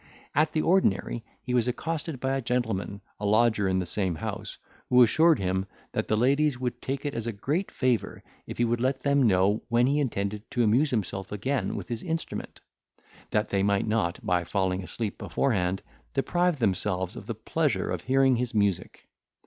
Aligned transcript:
At 0.33 0.53
the 0.53 0.63
ordinary, 0.63 1.23
he 1.43 1.53
was 1.53 1.67
accosted 1.67 2.19
by 2.19 2.35
a 2.35 2.41
gentleman, 2.41 3.01
a 3.19 3.25
lodger 3.27 3.67
in 3.67 3.77
the 3.77 3.85
same 3.85 4.15
house, 4.15 4.57
who 4.89 5.03
assured 5.03 5.37
him, 5.37 5.67
that 5.91 6.07
the 6.07 6.17
ladies 6.17 6.59
would 6.59 6.81
take 6.81 7.05
it 7.05 7.13
as 7.13 7.27
a 7.27 7.31
great 7.31 7.69
favour 7.69 8.23
if 8.47 8.57
he 8.57 8.65
would 8.65 8.81
let 8.81 9.03
them 9.03 9.21
know 9.27 9.61
when 9.69 9.85
he 9.85 9.99
intended 9.99 10.41
to 10.49 10.63
amuse 10.63 10.89
himself 10.89 11.31
again 11.31 11.75
with 11.75 11.87
his 11.87 12.01
instrument, 12.01 12.61
that 13.29 13.49
they 13.49 13.61
might 13.61 13.85
not, 13.85 14.17
by 14.25 14.43
falling 14.43 14.81
asleep 14.81 15.19
beforehand, 15.19 15.83
deprive 16.15 16.57
themselves 16.57 17.15
of 17.15 17.27
the 17.27 17.35
pleasure 17.35 17.91
of 17.91 18.01
hearing 18.01 18.37
his 18.37 18.55
music. 18.55 19.07